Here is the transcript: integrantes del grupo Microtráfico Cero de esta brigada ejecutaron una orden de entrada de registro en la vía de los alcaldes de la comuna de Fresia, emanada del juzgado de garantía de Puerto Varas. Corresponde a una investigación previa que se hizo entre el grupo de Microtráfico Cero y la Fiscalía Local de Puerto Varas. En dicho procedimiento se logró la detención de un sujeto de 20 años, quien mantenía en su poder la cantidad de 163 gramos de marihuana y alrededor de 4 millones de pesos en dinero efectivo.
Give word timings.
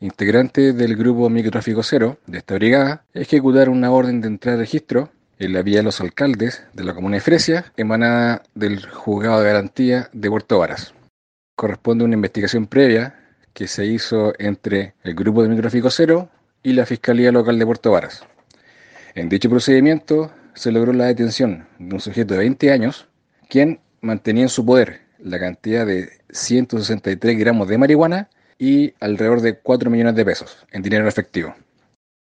integrantes 0.00 0.76
del 0.76 0.96
grupo 0.96 1.28
Microtráfico 1.30 1.82
Cero 1.82 2.18
de 2.26 2.38
esta 2.38 2.54
brigada 2.54 3.04
ejecutaron 3.14 3.76
una 3.76 3.90
orden 3.90 4.20
de 4.20 4.28
entrada 4.28 4.56
de 4.56 4.64
registro 4.64 5.10
en 5.38 5.52
la 5.52 5.62
vía 5.62 5.78
de 5.78 5.82
los 5.82 6.00
alcaldes 6.00 6.64
de 6.72 6.84
la 6.84 6.94
comuna 6.94 7.16
de 7.16 7.20
Fresia, 7.20 7.72
emanada 7.76 8.42
del 8.54 8.84
juzgado 8.86 9.40
de 9.40 9.46
garantía 9.46 10.08
de 10.12 10.30
Puerto 10.30 10.58
Varas. 10.58 10.94
Corresponde 11.56 12.04
a 12.04 12.06
una 12.06 12.14
investigación 12.14 12.66
previa 12.66 13.14
que 13.52 13.66
se 13.68 13.84
hizo 13.86 14.32
entre 14.38 14.94
el 15.02 15.14
grupo 15.14 15.42
de 15.42 15.48
Microtráfico 15.48 15.90
Cero 15.90 16.28
y 16.62 16.72
la 16.72 16.86
Fiscalía 16.86 17.32
Local 17.32 17.58
de 17.58 17.66
Puerto 17.66 17.90
Varas. 17.90 18.24
En 19.14 19.28
dicho 19.28 19.50
procedimiento 19.50 20.32
se 20.54 20.72
logró 20.72 20.92
la 20.92 21.06
detención 21.06 21.66
de 21.78 21.94
un 21.94 22.00
sujeto 22.00 22.34
de 22.34 22.40
20 22.40 22.70
años, 22.70 23.08
quien 23.48 23.80
mantenía 24.00 24.44
en 24.44 24.48
su 24.48 24.64
poder 24.64 25.02
la 25.18 25.38
cantidad 25.38 25.86
de 25.86 26.10
163 26.30 27.38
gramos 27.38 27.68
de 27.68 27.78
marihuana 27.78 28.28
y 28.62 28.94
alrededor 29.00 29.40
de 29.40 29.58
4 29.58 29.90
millones 29.90 30.14
de 30.14 30.24
pesos 30.24 30.56
en 30.70 30.82
dinero 30.82 31.08
efectivo. 31.08 31.52